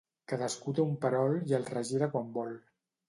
Cadascú 0.31 0.71
té 0.79 0.85
un 0.85 0.95
perol 1.03 1.37
i 1.51 1.55
el 1.59 1.67
regira 1.75 2.09
quan 2.15 2.33
vol. 2.39 2.59